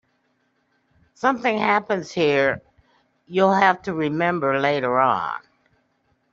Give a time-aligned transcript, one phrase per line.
[1.13, 2.63] Something happens here
[3.27, 5.39] you'll have to remember later on.